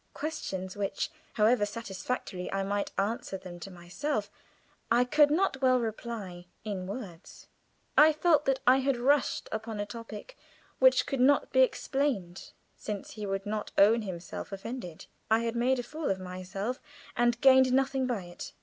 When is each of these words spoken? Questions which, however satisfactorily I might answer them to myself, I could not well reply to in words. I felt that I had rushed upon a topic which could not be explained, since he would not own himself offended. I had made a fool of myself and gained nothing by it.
Questions 0.15 0.75
which, 0.75 1.11
however 1.33 1.63
satisfactorily 1.63 2.51
I 2.51 2.63
might 2.63 2.91
answer 2.97 3.37
them 3.37 3.59
to 3.59 3.69
myself, 3.69 4.31
I 4.89 5.03
could 5.05 5.29
not 5.29 5.61
well 5.61 5.79
reply 5.79 6.47
to 6.63 6.71
in 6.71 6.87
words. 6.87 7.49
I 7.95 8.11
felt 8.11 8.45
that 8.45 8.61
I 8.65 8.77
had 8.77 8.97
rushed 8.97 9.47
upon 9.51 9.79
a 9.79 9.85
topic 9.85 10.35
which 10.79 11.05
could 11.05 11.19
not 11.21 11.51
be 11.53 11.59
explained, 11.61 12.49
since 12.75 13.11
he 13.11 13.27
would 13.27 13.45
not 13.45 13.73
own 13.77 14.01
himself 14.01 14.51
offended. 14.51 15.05
I 15.29 15.41
had 15.41 15.55
made 15.55 15.77
a 15.77 15.83
fool 15.83 16.09
of 16.09 16.19
myself 16.19 16.79
and 17.15 17.39
gained 17.39 17.71
nothing 17.71 18.07
by 18.07 18.23
it. 18.23 18.53